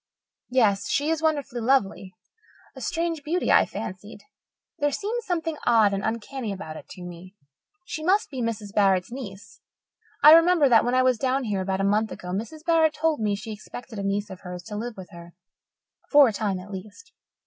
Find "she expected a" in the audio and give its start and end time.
13.35-14.03